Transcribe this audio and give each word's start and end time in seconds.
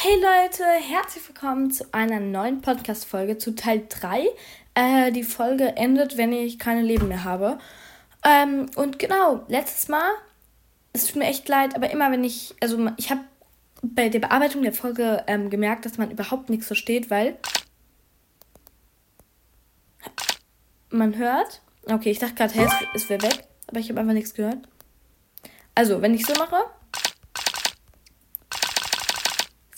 Hey 0.00 0.14
Leute, 0.14 0.62
herzlich 0.64 1.26
willkommen 1.26 1.72
zu 1.72 1.84
einer 1.92 2.20
neuen 2.20 2.60
Podcast-Folge, 2.60 3.36
zu 3.36 3.56
Teil 3.56 3.84
3. 3.88 4.28
Äh, 4.74 5.10
die 5.10 5.24
Folge 5.24 5.76
endet, 5.76 6.16
wenn 6.16 6.32
ich 6.32 6.60
keine 6.60 6.82
Leben 6.82 7.08
mehr 7.08 7.24
habe. 7.24 7.58
Ähm, 8.24 8.70
und 8.76 9.00
genau, 9.00 9.44
letztes 9.48 9.88
Mal, 9.88 10.08
es 10.92 11.06
tut 11.06 11.16
mir 11.16 11.24
echt 11.26 11.48
leid, 11.48 11.74
aber 11.74 11.90
immer 11.90 12.12
wenn 12.12 12.22
ich, 12.22 12.54
also 12.60 12.88
ich 12.96 13.10
habe 13.10 13.22
bei 13.82 14.08
der 14.08 14.20
Bearbeitung 14.20 14.62
der 14.62 14.72
Folge 14.72 15.24
ähm, 15.26 15.50
gemerkt, 15.50 15.84
dass 15.84 15.98
man 15.98 16.12
überhaupt 16.12 16.48
nichts 16.48 16.68
versteht, 16.68 17.10
weil 17.10 17.36
man 20.90 21.16
hört. 21.16 21.60
Okay, 21.86 22.12
ich 22.12 22.20
dachte 22.20 22.34
gerade, 22.34 22.54
hey, 22.54 22.68
es, 22.94 23.10
wäre 23.10 23.22
weg, 23.22 23.48
aber 23.66 23.80
ich 23.80 23.88
habe 23.90 23.98
einfach 23.98 24.14
nichts 24.14 24.32
gehört. 24.32 24.58
Also, 25.74 26.00
wenn 26.02 26.14
ich 26.14 26.24
so 26.24 26.34
mache, 26.34 26.66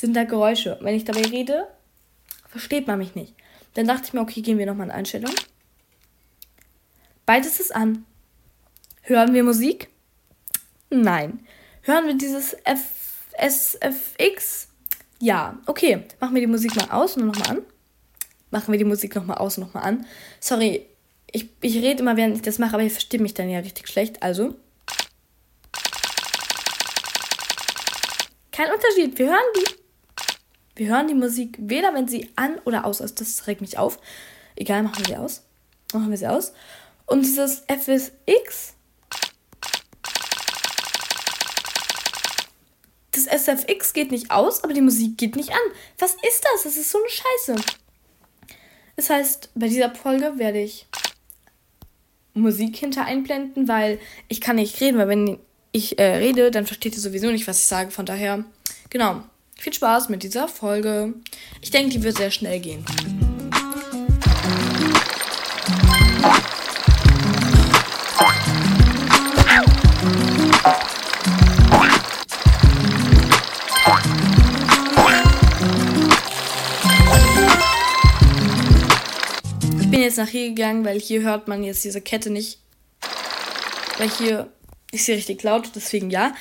sind 0.01 0.17
da 0.17 0.25
Geräusche. 0.25 0.79
Wenn 0.81 0.95
ich 0.95 1.05
dabei 1.05 1.23
rede, 1.23 1.69
versteht 2.49 2.87
man 2.87 2.99
mich 2.99 3.15
nicht. 3.15 3.35
Dann 3.75 3.87
dachte 3.87 4.05
ich 4.07 4.13
mir, 4.15 4.23
okay, 4.23 4.41
gehen 4.41 4.57
wir 4.57 4.65
nochmal 4.65 4.87
in 4.87 4.93
Einstellung. 4.93 5.33
Beides 7.27 7.61
ist 7.61 7.75
an. 7.75 8.07
Hören 9.03 9.35
wir 9.35 9.45
Musik? 9.45 9.91
Nein. 10.89 11.41
Hören 11.83 12.07
wir 12.07 12.15
dieses 12.15 12.55
F 12.65 12.97
SFX? 13.39 14.69
Ja. 15.21 15.59
Okay, 15.67 16.05
machen 16.19 16.35
wir 16.35 16.41
die 16.41 16.47
Musik 16.47 16.75
mal 16.77 16.91
aus 16.91 17.17
und 17.17 17.27
nochmal 17.27 17.59
an. 17.59 17.63
Machen 18.51 18.73
wir 18.73 18.79
die 18.79 18.85
Musik 18.85 19.15
nochmal 19.15 19.37
aus 19.37 19.59
und 19.59 19.65
nochmal 19.65 19.85
an. 19.85 20.07
Sorry, 20.41 20.87
ich, 21.31 21.49
ich 21.61 21.77
rede 21.77 22.01
immer, 22.01 22.17
während 22.17 22.37
ich 22.37 22.43
das 22.43 22.59
mache, 22.59 22.75
aber 22.75 22.83
ihr 22.83 22.91
versteht 22.91 23.21
mich 23.21 23.35
dann 23.35 23.51
ja 23.51 23.61
richtig 23.61 23.87
schlecht. 23.87 24.23
Also. 24.23 24.57
Kein 28.51 28.73
Unterschied. 28.73 29.17
Wir 29.19 29.29
hören 29.29 29.39
die 29.57 29.80
wir 30.77 30.89
hören 30.89 31.09
die 31.09 31.15
Musik 31.15 31.57
weder, 31.61 31.95
wenn 31.95 32.09
sie 32.09 32.31
an 32.37 32.59
oder 32.65 32.85
aus 32.85 33.01
ist. 33.01 33.21
Das 33.21 33.47
regt 33.47 33.61
mich 33.61 33.79
auf. 33.79 33.99
Egal, 34.57 34.83
machen 34.83 34.99
wir 34.99 35.15
sie 35.15 35.17
aus. 35.17 35.43
Machen 35.93 36.11
wir 36.11 36.17
sie 36.17 36.29
aus. 36.29 36.53
Und 37.07 37.23
dieses 37.23 37.65
FSX. 37.67 38.75
Das 43.13 43.27
SFX 43.27 43.93
geht 43.93 44.13
nicht 44.13 44.31
aus, 44.31 44.63
aber 44.63 44.73
die 44.73 44.81
Musik 44.81 45.19
geht 45.19 45.37
nicht 45.37 45.51
an. 45.51 45.59
Was 45.99 46.13
ist 46.13 46.45
das? 46.45 46.63
Das 46.63 46.77
ist 46.77 46.91
so 46.91 46.99
eine 46.99 47.09
Scheiße. 47.09 47.65
Das 48.97 49.11
heißt, 49.11 49.51
bei 49.55 49.69
dieser 49.69 49.95
Folge 49.95 50.39
werde 50.39 50.61
ich 50.61 50.87
Musik 52.35 52.77
hinter 52.77 53.05
einblenden, 53.05 53.67
weil 53.67 53.99
ich 54.29 54.41
kann 54.41 54.57
nicht 54.57 54.81
reden, 54.81 54.99
weil 54.99 55.09
wenn 55.09 55.39
ich 55.73 55.99
äh, 55.99 56.17
rede, 56.17 56.51
dann 56.51 56.67
versteht 56.67 56.95
ihr 56.95 57.01
sowieso 57.01 57.31
nicht, 57.31 57.47
was 57.49 57.59
ich 57.59 57.67
sage. 57.67 57.91
Von 57.91 58.07
daher, 58.07 58.45
genau. 58.89 59.23
Viel 59.61 59.75
Spaß 59.75 60.09
mit 60.09 60.23
dieser 60.23 60.49
Folge. 60.49 61.13
Ich 61.61 61.71
denke, 61.71 61.91
die 61.91 62.03
wird 62.03 62.17
sehr 62.17 62.31
schnell 62.31 62.61
gehen. 62.61 62.83
Ich 79.79 79.91
bin 79.91 80.01
jetzt 80.01 80.17
nach 80.17 80.27
hier 80.27 80.49
gegangen, 80.49 80.87
weil 80.87 80.99
hier 80.99 81.21
hört 81.21 81.49
man 81.49 81.63
jetzt 81.63 81.85
diese 81.85 82.01
Kette 82.01 82.31
nicht. 82.31 82.61
Weil 83.99 84.09
hier 84.09 84.51
ist 84.91 85.05
sie 85.05 85.13
richtig 85.13 85.43
laut, 85.43 85.71
deswegen 85.75 86.09
ja. 86.09 86.33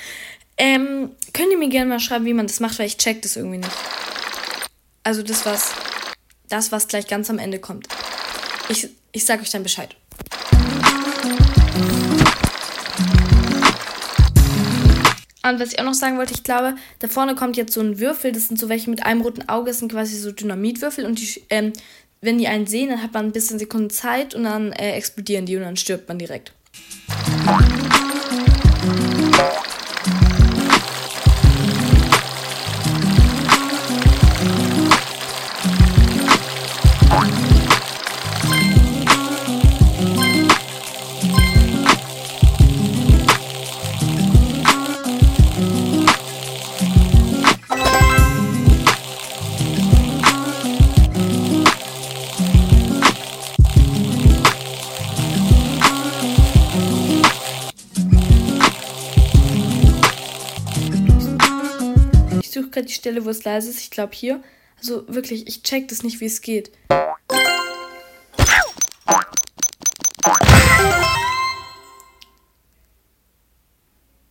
Ähm, 0.62 1.12
könnt 1.34 1.52
ihr 1.52 1.58
mir 1.58 1.70
gerne 1.70 1.90
mal 1.90 2.02
schreiben, 2.02 2.26
wie 2.26 2.34
man 2.34 2.46
das 2.46 2.60
macht, 2.60 2.78
weil 2.80 2.88
ich 2.88 2.98
check 2.98 3.22
das 3.22 3.38
irgendwie 3.38 3.60
nicht. 3.60 3.72
Also 5.04 5.24
das, 5.24 5.46
was, 5.46 5.72
das, 6.50 6.74
was 6.74 6.90
gleich 6.90 7.08
ganz 7.08 7.30
am 7.30 7.40
Ende 7.40 7.60
kommt. 7.60 7.88
Ich, 8.68 8.90
ich 9.14 9.26
sag 9.26 9.42
euch 9.42 9.50
dann 9.52 9.64
Bescheid. 9.64 9.96
Und 15.42 15.60
was 15.62 15.72
ich 15.72 15.80
auch 15.80 15.86
noch 15.86 15.94
sagen 15.94 16.18
wollte, 16.18 16.34
ich 16.34 16.44
glaube, 16.44 16.76
da 17.00 17.08
vorne 17.08 17.36
kommt 17.36 17.56
jetzt 17.56 17.74
so 17.74 17.80
ein 17.80 17.98
Würfel, 18.00 18.34
das 18.34 18.50
sind 18.50 18.60
so 18.60 18.68
welche 18.68 18.90
mit 18.90 19.06
einem 19.06 19.22
roten 19.22 19.48
Auge, 19.48 19.72
das 19.72 19.80
sind 19.80 19.92
quasi 19.92 20.18
so 20.18 20.34
Dynamitwürfel 20.34 21.06
und 21.06 21.20
die, 21.20 21.42
ähm, 21.50 21.72
wenn 22.20 22.38
die 22.38 22.50
einen 22.50 22.68
sehen, 22.68 22.90
dann 22.90 23.02
hat 23.02 23.14
man 23.14 23.28
ein 23.28 23.32
bisschen 23.32 23.60
Sekunden 23.60 23.90
Zeit 23.90 24.36
und 24.36 24.44
dann 24.44 24.74
äh, 24.74 24.92
explodieren 24.92 25.46
die 25.46 25.56
und 25.56 25.64
dann 25.64 25.78
stirbt 25.78 26.10
man 26.10 26.20
direkt. 26.20 26.52
Die 62.90 62.96
Stelle, 62.96 63.24
wo 63.26 63.30
es 63.30 63.44
leise 63.44 63.70
ist. 63.70 63.80
Ich 63.80 63.92
glaube 63.92 64.14
hier. 64.14 64.44
Also 64.80 65.04
wirklich, 65.08 65.48
ich 65.48 65.64
check 65.64 65.88
das 65.88 66.04
nicht, 66.04 66.20
wie 66.20 66.26
es 66.26 66.42
geht. 66.42 66.72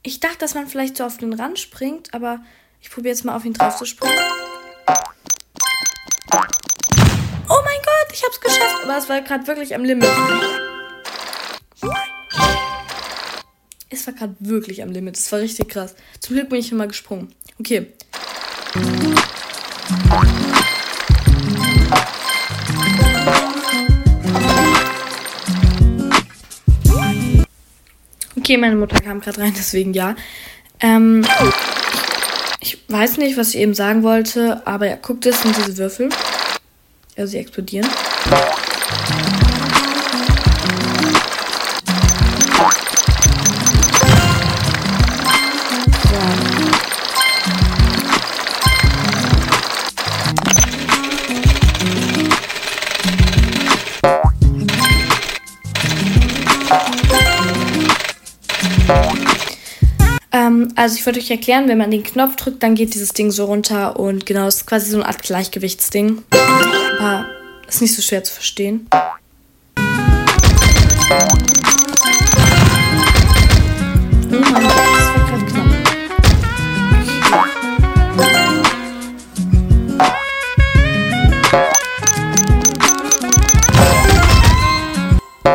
Ich 0.02 0.20
dachte, 0.20 0.38
dass 0.38 0.54
man 0.54 0.66
vielleicht 0.66 0.96
so 0.96 1.04
auf 1.04 1.18
den 1.18 1.34
Rand 1.34 1.58
springt, 1.58 2.14
aber 2.14 2.40
ich 2.80 2.90
probiere 2.90 3.14
jetzt 3.14 3.24
mal 3.24 3.36
auf 3.36 3.44
ihn 3.44 3.52
drauf 3.52 3.76
zu 3.76 3.84
springen. 3.84 4.14
Oh 7.50 7.60
mein 7.64 7.80
Gott, 7.84 8.12
ich 8.12 8.24
hab's 8.24 8.40
geschafft. 8.40 8.84
Aber 8.84 8.96
es 8.96 9.08
war 9.08 9.20
gerade 9.20 9.46
wirklich 9.46 9.74
am 9.74 9.84
Limit. 9.84 10.08
Es 13.90 14.06
war 14.06 14.14
gerade 14.14 14.34
wirklich 14.40 14.82
am 14.82 14.90
Limit. 14.90 15.16
Es 15.16 15.30
war 15.30 15.40
richtig 15.40 15.68
krass. 15.68 15.94
Zum 16.20 16.36
Glück 16.36 16.48
bin 16.48 16.58
ich 16.58 16.72
immer 16.72 16.86
gesprungen. 16.86 17.34
Okay. 17.58 17.92
Okay, 28.48 28.56
meine 28.56 28.76
Mutter 28.76 28.98
kam 29.00 29.20
gerade 29.20 29.42
rein, 29.42 29.52
deswegen 29.58 29.92
ja. 29.92 30.16
Ähm, 30.80 31.22
ich 32.60 32.78
weiß 32.88 33.18
nicht, 33.18 33.36
was 33.36 33.50
ich 33.50 33.60
eben 33.60 33.74
sagen 33.74 34.02
wollte, 34.02 34.66
aber 34.66 34.88
ja, 34.88 34.96
guckt, 34.96 35.26
das 35.26 35.42
sind 35.42 35.54
diese 35.54 35.76
Würfel. 35.76 36.08
Also 37.14 37.32
sie 37.32 37.38
explodieren. 37.38 37.86
Also 60.78 60.96
ich 60.96 61.04
wollte 61.04 61.18
euch 61.18 61.30
erklären, 61.30 61.66
wenn 61.66 61.76
man 61.76 61.90
den 61.90 62.04
Knopf 62.04 62.36
drückt, 62.36 62.62
dann 62.62 62.76
geht 62.76 62.94
dieses 62.94 63.12
Ding 63.12 63.32
so 63.32 63.46
runter 63.46 63.98
und 63.98 64.26
genau, 64.26 64.46
es 64.46 64.58
ist 64.58 64.66
quasi 64.66 64.90
so 64.90 64.98
eine 64.98 65.06
Art 65.06 65.22
Gleichgewichtsding. 65.22 66.22
Aber 67.00 67.26
ist 67.66 67.82
nicht 67.82 67.96
so 67.96 68.00
schwer 68.00 68.22
zu 68.22 68.32
verstehen. 68.32 68.88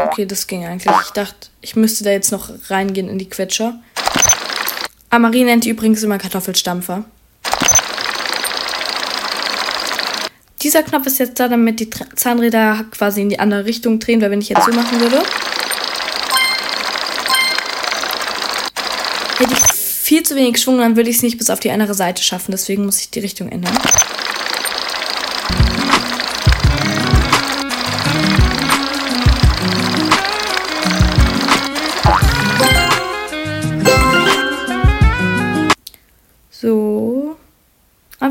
Okay, 0.07 0.25
das 0.25 0.47
ging 0.47 0.65
eigentlich. 0.65 0.93
Ich 1.05 1.11
dachte, 1.11 1.47
ich 1.61 1.77
müsste 1.77 2.03
da 2.03 2.11
jetzt 2.11 2.33
noch 2.33 2.49
reingehen 2.69 3.07
in 3.07 3.17
die 3.17 3.29
Quetscher. 3.29 3.79
Ah, 5.13 5.19
Marie 5.19 5.43
nennt 5.43 5.63
die 5.63 5.69
übrigens 5.69 6.01
immer 6.01 6.17
Kartoffelstampfer. 6.17 7.03
Dieser 10.63 10.81
Knopf 10.81 11.05
ist 11.05 11.19
jetzt 11.19 11.39
da, 11.39 11.47
damit 11.47 11.79
die 11.79 11.89
Zahnräder 12.15 12.85
quasi 12.89 13.21
in 13.21 13.29
die 13.29 13.37
andere 13.37 13.65
Richtung 13.65 13.99
drehen, 13.99 14.21
weil 14.21 14.31
wenn 14.31 14.41
ich 14.41 14.49
jetzt 14.49 14.65
so 14.65 14.71
machen 14.71 14.99
würde, 14.99 15.21
hätte 19.37 19.53
ich 19.53 19.71
viel 19.71 20.23
zu 20.23 20.35
wenig 20.35 20.59
Schwung, 20.59 20.79
dann 20.79 20.95
würde 20.95 21.11
ich 21.11 21.17
es 21.17 21.21
nicht 21.21 21.37
bis 21.37 21.51
auf 21.51 21.59
die 21.59 21.69
andere 21.69 21.93
Seite 21.93 22.23
schaffen. 22.23 22.49
Deswegen 22.49 22.83
muss 22.83 22.99
ich 22.99 23.11
die 23.11 23.19
Richtung 23.19 23.49
ändern. 23.49 23.77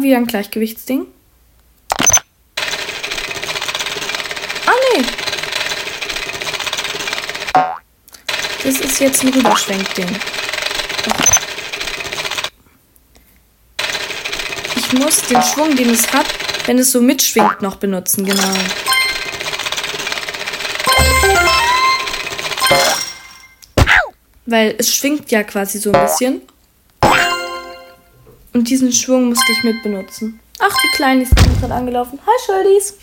Wieder 0.02 0.16
ein 0.16 0.26
Gleichgewichtsding. 0.26 1.06
Ah, 4.66 4.75
nee. 4.96 5.04
Das 8.64 8.81
ist 8.81 8.99
jetzt 8.99 9.22
ein 9.22 9.28
Rüberschwenkding. 9.28 10.08
Ich 14.75 14.93
muss 14.94 15.22
den 15.22 15.40
Schwung, 15.43 15.76
den 15.76 15.90
es 15.90 16.12
hat, 16.12 16.26
wenn 16.66 16.78
es 16.78 16.90
so 16.90 17.00
mitschwingt, 17.00 17.62
noch 17.62 17.76
benutzen, 17.76 18.25
genau. 18.25 18.54
Weil 24.46 24.75
es 24.78 24.93
schwingt 24.93 25.31
ja 25.31 25.44
quasi 25.44 25.78
so 25.78 25.93
ein 25.93 26.02
bisschen. 26.02 26.43
Und 28.54 28.69
diesen 28.69 28.93
Schwung 28.93 29.31
musste 29.31 29.50
ich 29.50 29.64
mit 29.64 29.82
benutzen. 29.82 30.38
Ach, 30.58 30.76
die 30.84 30.96
Kleine 30.96 31.22
ist 31.22 31.34
gerade 31.34 31.72
angelaufen. 31.72 32.19
Hi, 32.26 32.32
Schuldies. 32.44 32.99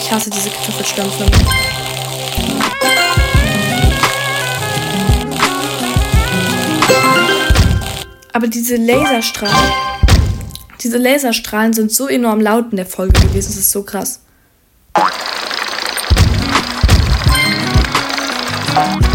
Ich 0.00 0.12
hasse 0.12 0.30
diese 0.30 0.50
Kartoffelstampfer. 0.50 1.26
Aber 8.32 8.48
diese 8.48 8.76
Laserstrahlen, 8.76 9.72
diese 10.82 10.98
Laserstrahlen 10.98 11.72
sind 11.72 11.92
so 11.92 12.08
enorm 12.08 12.40
laut 12.40 12.72
in 12.72 12.78
der 12.78 12.86
Folge 12.86 13.20
gewesen. 13.20 13.52
Das 13.52 13.56
ist 13.58 13.70
so 13.70 13.84
krass. 13.84 14.20
oh 18.76 19.13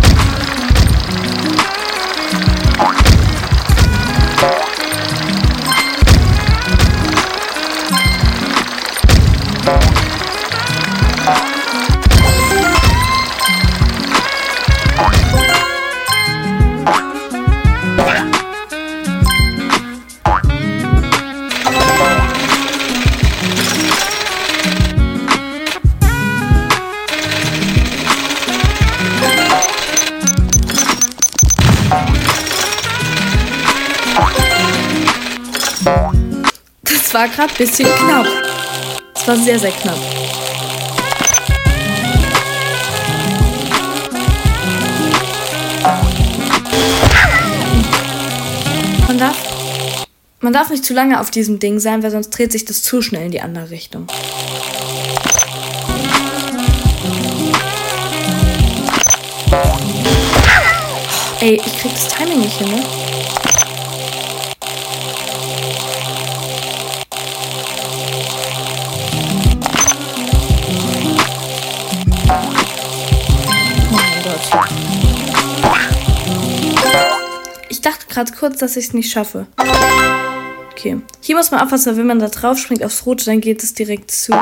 Das 35.85 37.13
war 37.13 37.27
gerade 37.29 37.53
ein 37.53 37.57
bisschen 37.57 37.87
knapp. 37.87 38.25
Es 39.15 39.27
war 39.27 39.37
sehr, 39.37 39.57
sehr 39.57 39.71
knapp. 39.71 39.97
Man 49.07 49.17
darf, 49.17 49.37
man 50.41 50.53
darf 50.53 50.69
nicht 50.69 50.83
zu 50.83 50.93
lange 50.93 51.19
auf 51.19 51.31
diesem 51.31 51.59
Ding 51.59 51.79
sein, 51.79 52.03
weil 52.03 52.11
sonst 52.11 52.31
dreht 52.31 52.51
sich 52.51 52.65
das 52.65 52.83
zu 52.83 53.01
schnell 53.01 53.25
in 53.25 53.31
die 53.31 53.41
andere 53.41 53.69
Richtung. 53.69 54.07
Ey, 61.41 61.53
ich 61.55 61.79
krieg 61.79 61.91
das 61.93 62.09
Timing 62.09 62.41
nicht 62.41 62.57
hin, 62.57 62.67
ne? 62.67 63.08
Gerade 78.09 78.31
kurz, 78.33 78.59
dass 78.59 78.75
ich 78.75 78.87
es 78.87 78.93
nicht 78.93 79.11
schaffe. 79.11 79.47
Okay. 80.71 80.97
Hier 81.21 81.35
muss 81.35 81.51
man 81.51 81.61
aufpassen, 81.61 81.97
wenn 81.97 82.07
man 82.07 82.19
da 82.19 82.27
drauf 82.27 82.57
springt 82.57 82.83
aufs 82.83 83.05
Rote, 83.05 83.25
dann 83.25 83.41
geht 83.41 83.63
es 83.63 83.73
direkt 83.73 84.11
zu. 84.11 84.33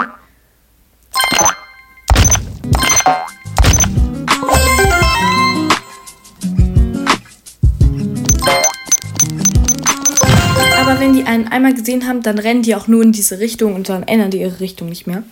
Aber 10.80 11.00
wenn 11.00 11.14
die 11.14 11.26
einen 11.26 11.48
einmal 11.50 11.74
gesehen 11.74 12.08
haben, 12.08 12.22
dann 12.22 12.40
rennen 12.40 12.62
die 12.62 12.76
auch 12.76 12.88
nur 12.88 13.04
in 13.04 13.12
diese 13.12 13.40
Richtung 13.40 13.76
und 13.76 13.90
dann 13.90 14.04
ändern 14.04 14.32
die 14.32 14.42
ihre 14.42 14.60
Richtung 14.60 14.90
nicht 14.90 15.06
mehr. 15.08 15.24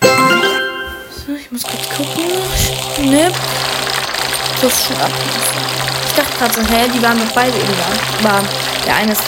So, 0.00 1.32
ich 1.34 1.50
muss 1.50 1.62
kurz 1.62 1.88
gucken. 1.96 2.24
Schnipp. 2.96 3.32
So, 4.60 4.68
schon 4.68 4.96
ab. 4.96 5.81
Ich 6.14 6.18
dachte 6.18 6.36
gerade 6.36 6.52
so, 6.52 6.60
hä, 6.60 6.90
die 6.94 7.02
waren 7.02 7.18
doch 7.18 7.32
beide 7.34 7.56
eben 7.56 7.72
da. 8.22 8.28
Aber 8.28 8.46
der 8.86 8.96
eine 8.96 9.12
ist. 9.12 9.22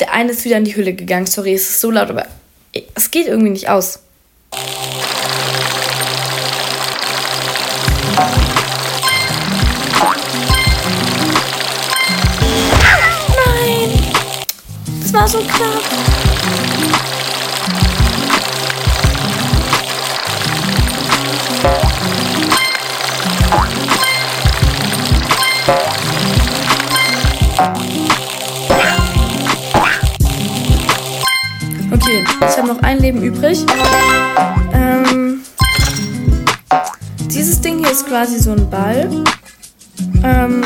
Der 0.00 0.10
eine 0.14 0.30
ist 0.32 0.42
wieder 0.46 0.56
in 0.56 0.64
die 0.64 0.74
Hülle 0.74 0.94
gegangen. 0.94 1.26
Sorry, 1.26 1.52
es 1.52 1.68
ist 1.68 1.82
so 1.82 1.90
laut, 1.90 2.08
aber 2.08 2.24
es 2.94 3.10
geht 3.10 3.26
irgendwie 3.26 3.50
nicht 3.50 3.68
aus. 3.68 3.98
Nein! 13.36 14.02
Das 15.02 15.12
war 15.12 15.28
so 15.28 15.40
knapp. 15.40 16.07
Okay, 31.90 32.24
ich 32.40 32.56
habe 32.56 32.68
noch 32.68 32.80
ein 32.82 33.00
Leben 33.00 33.20
übrig. 33.20 33.66
Ähm, 34.72 35.40
dieses 37.22 37.60
Ding 37.60 37.78
hier 37.78 37.90
ist 37.90 38.06
quasi 38.06 38.38
so 38.38 38.52
ein 38.52 38.70
Ball. 38.70 39.10
Ähm, 40.22 40.62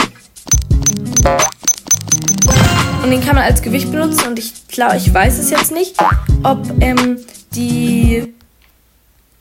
und 3.03 3.11
den 3.11 3.25
kann 3.25 3.37
man 3.37 3.45
als 3.45 3.63
Gewicht 3.63 3.91
benutzen. 3.91 4.29
Und 4.29 4.39
ich 4.39 4.69
glaube, 4.69 4.99
ich 4.99 5.15
weiß 5.15 5.39
es 5.39 5.49
jetzt 5.49 5.73
nicht, 5.73 5.97
ob 6.43 6.67
ähm, 6.81 7.25
die 7.55 8.35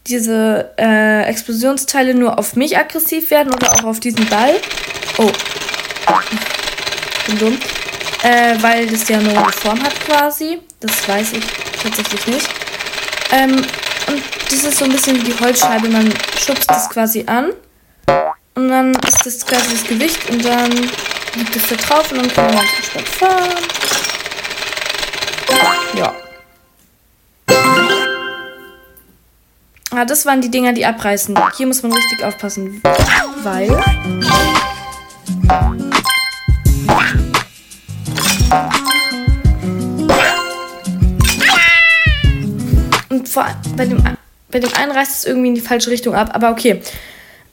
diese 0.07 0.71
äh, 0.79 1.23
Explosionsteile 1.23 2.15
nur 2.15 2.39
auf 2.39 2.55
mich 2.55 2.77
aggressiv 2.77 3.29
werden 3.29 3.53
oder 3.53 3.73
auch 3.73 3.83
auf 3.83 3.99
diesen 3.99 4.25
Ball. 4.29 4.53
Oh. 5.17 5.29
Bin 7.25 7.37
dumm. 7.37 7.57
Äh, 8.23 8.55
weil 8.61 8.87
das 8.87 9.07
ja 9.07 9.19
nur 9.19 9.37
eine 9.37 9.51
Form 9.51 9.81
hat 9.81 9.99
quasi. 10.05 10.59
Das 10.79 11.07
weiß 11.07 11.33
ich 11.33 11.43
tatsächlich 11.81 12.27
nicht. 12.27 12.49
Ähm, 13.31 13.55
und 14.07 14.23
das 14.49 14.63
ist 14.63 14.77
so 14.77 14.85
ein 14.85 14.91
bisschen 14.91 15.17
wie 15.17 15.31
die 15.31 15.39
Holzscheibe. 15.39 15.89
Man 15.89 16.13
schubst 16.39 16.69
das 16.69 16.89
quasi 16.89 17.23
an. 17.27 17.51
Und 18.55 18.67
dann 18.67 18.93
ist 19.07 19.25
das 19.25 19.45
quasi 19.45 19.71
das 19.71 19.83
Gewicht 19.85 20.29
und 20.29 20.43
dann 20.43 20.71
liegt 21.35 21.55
es 21.55 21.67
da 21.67 21.75
drauf 21.75 22.11
und 22.11 22.17
dann 22.17 22.33
kann 22.33 22.45
man 22.45 22.55
ganz 22.55 22.69
entspannt 22.77 23.07
fahren. 23.07 23.63
Ja. 25.95 26.13
Ah, 29.93 30.05
das 30.05 30.25
waren 30.25 30.41
die 30.41 30.49
Dinger, 30.49 30.73
die 30.73 30.85
abreißen. 30.85 31.37
Hier 31.57 31.67
muss 31.67 31.83
man 31.83 31.91
richtig 31.91 32.23
aufpassen, 32.23 32.81
weil... 33.43 33.69
vor, 43.31 43.45
bei, 43.75 43.85
dem, 43.85 44.03
bei 44.49 44.59
dem 44.59 44.73
einen 44.73 44.91
reißt 44.91 45.19
es 45.19 45.25
irgendwie 45.25 45.49
in 45.49 45.55
die 45.55 45.61
falsche 45.61 45.89
Richtung 45.89 46.13
ab. 46.13 46.31
Aber 46.33 46.51
okay. 46.51 46.81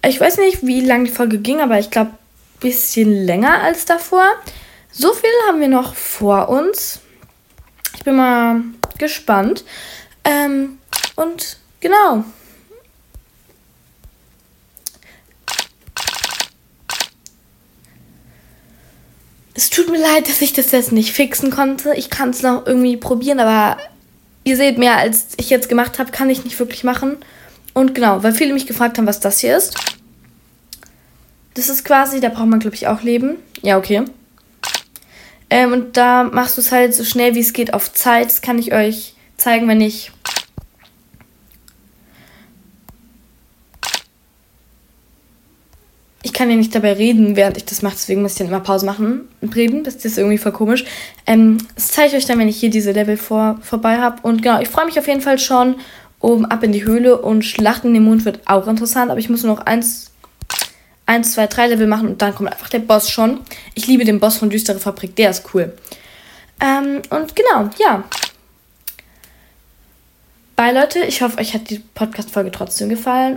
Ich 0.07 0.21
weiß 0.21 0.39
nicht, 0.39 0.67
wie 0.67 0.81
lang 0.81 1.05
die 1.05 1.11
Folge 1.11 1.39
ging, 1.39 1.61
aber 1.61 1.79
ich 1.79 1.91
glaube, 1.91 2.11
ein 2.11 2.61
bisschen 2.61 3.13
länger 3.13 3.63
als 3.63 3.85
davor. 3.85 4.27
So 4.93 5.13
viel 5.13 5.31
haben 5.47 5.61
wir 5.61 5.69
noch 5.69 5.95
vor 5.95 6.49
uns. 6.49 7.01
Ich 7.97 8.05
bin 8.05 8.17
mal 8.17 8.63
gespannt. 8.99 9.65
Ähm, 10.25 10.79
und 11.17 11.59
genau. 11.81 12.25
Es 19.55 19.71
tut 19.71 19.91
mir 19.91 19.99
leid, 19.99 20.29
dass 20.29 20.41
ich 20.41 20.53
das 20.53 20.71
jetzt 20.71 20.93
nicht 20.93 21.13
fixen 21.13 21.51
konnte. 21.51 21.93
Ich 21.95 22.11
kann 22.11 22.31
es 22.31 22.43
noch 22.43 22.65
irgendwie 22.67 22.97
probieren, 22.97 23.41
aber 23.41 23.77
ihr 24.49 24.57
seht, 24.57 24.78
mehr 24.78 24.97
als 24.97 25.28
ich 25.37 25.50
jetzt 25.50 25.69
gemacht 25.69 25.99
habe, 25.99 26.11
kann 26.11 26.31
ich 26.31 26.45
nicht 26.45 26.59
wirklich 26.59 26.85
machen. 26.85 27.17
Und 27.75 27.95
genau, 27.95 28.23
weil 28.23 28.33
viele 28.33 28.55
mich 28.55 28.67
gefragt 28.67 28.99
haben, 28.99 29.07
was 29.07 29.21
das 29.21 29.40
hier 29.40 29.57
ist. 29.57 29.76
Das 31.55 31.69
ist 31.69 31.85
quasi, 31.85 32.21
da 32.21 32.28
braucht 32.28 32.47
man, 32.47 32.61
glaube 32.61 32.76
ich, 32.76 32.87
auch 32.87 33.02
Leben. 33.02 33.37
Ja, 33.62 33.78
okay. 33.78 34.05
Ähm, 35.50 35.73
und 35.73 35.97
da 35.97 36.25
machst 36.25 36.57
du 36.57 36.61
es 36.61 36.73
halt 36.73 36.95
so 36.95 37.05
schnell 37.05 37.35
wie 37.35 37.40
es 37.40 37.52
geht 37.52 37.75
auf 37.75 37.93
Zeit. 37.93 38.26
Das 38.26 38.43
kann 38.43 38.59
ich 38.59 38.73
euch 38.73 39.14
zeigen, 39.37 39.69
wenn 39.69 39.81
ich 39.81 40.12
ich 46.29 46.35
kann 46.35 46.51
ja 46.51 46.57
nicht 46.57 46.75
dabei 46.75 46.93
reden, 46.93 47.37
während 47.37 47.57
ich 47.57 47.65
das 47.65 47.81
mache, 47.81 47.95
deswegen 47.95 48.21
muss 48.21 48.33
ich 48.33 48.39
dann 48.39 48.49
immer 48.49 48.61
Pause 48.61 48.85
machen 48.85 49.23
und 49.41 49.57
reden. 49.57 49.83
Das 49.83 49.95
ist 50.05 50.19
irgendwie 50.19 50.37
voll 50.37 50.53
komisch. 50.53 50.85
Ähm, 51.27 51.57
das 51.75 51.89
zeige 51.89 52.09
ich 52.09 52.17
euch 52.17 52.27
dann, 52.27 52.39
wenn 52.39 52.49
ich 52.49 52.61
hier 52.61 52.69
diese 52.69 52.93
Level 52.93 53.17
vor, 53.17 53.59
vorbei 53.63 53.97
habe. 53.97 54.19
Und 54.21 54.43
genau, 54.43 54.61
ich 54.61 54.69
freue 54.69 54.85
mich 54.85 54.99
auf 54.99 55.09
jeden 55.09 55.23
Fall 55.23 55.39
schon 55.39 55.77
oben 56.21 56.45
ab 56.45 56.63
in 56.63 56.73
die 56.73 56.85
Höhle 56.85 57.19
und 57.23 57.47
Schlachten 57.47 57.95
im 57.95 58.03
Mond 58.03 58.27
wird 58.27 58.41
auch 58.45 58.67
interessant, 58.67 59.11
aber 59.11 59.19
ich 59.21 59.31
muss 59.31 59.43
nur 59.43 59.55
noch 59.55 59.65
eins, 59.65 60.11
eins, 61.07 61.33
zwei, 61.33 61.47
drei 61.47 61.69
Level 61.69 61.87
machen 61.87 62.09
und 62.09 62.21
dann 62.21 62.35
kommt 62.35 62.53
einfach 62.53 62.69
der 62.69 62.81
Boss 62.81 63.09
schon. 63.09 63.41
Ich 63.75 63.87
liebe 63.87 64.05
den 64.05 64.21
Boss 64.21 64.37
von 64.37 64.51
Düstere 64.51 64.81
Fabrik, 64.81 65.17
der 65.17 65.31
ist 65.31 65.45
cool. 65.55 65.73
Ähm, 66.61 67.01
und 67.09 67.35
genau, 67.37 67.71
ja. 67.79 68.05
Bye 70.57 70.75
Leute, 70.79 70.99
ich 71.07 71.23
hoffe, 71.23 71.39
euch 71.39 71.55
hat 71.55 71.71
die 71.71 71.79
Podcast-Folge 71.79 72.51
trotzdem 72.51 72.91
gefallen 72.91 73.27